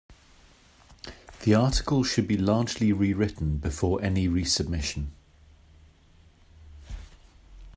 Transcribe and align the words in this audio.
The 1.43 1.53
article 1.53 2.03
should 2.03 2.27
be 2.27 2.35
largely 2.35 2.91
rewritten 2.91 3.57
before 3.59 4.01
any 4.01 4.27
resubmission. 4.27 5.09